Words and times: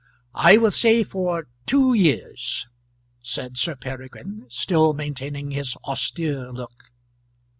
"I 0.33 0.57
will 0.57 0.71
say 0.71 1.03
for 1.03 1.45
two 1.67 1.93
years," 1.93 2.65
said 3.21 3.55
Sir 3.55 3.75
Peregrine, 3.75 4.47
still 4.49 4.95
maintaining 4.95 5.51
his 5.51 5.75
austere 5.87 6.51
look. 6.51 6.85